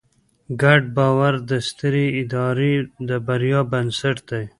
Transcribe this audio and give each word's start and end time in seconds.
ګډ 0.61 0.81
باور 0.95 1.33
د 1.49 1.51
سترې 1.67 2.05
ادارې 2.21 2.73
د 3.07 3.09
بریا 3.27 3.59
بنسټ 3.71 4.17
دی. 4.29 4.45